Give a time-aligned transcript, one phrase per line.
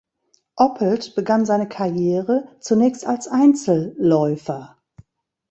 [0.55, 4.75] Oppelt begann seine Karriere zunächst als Einzelläufer.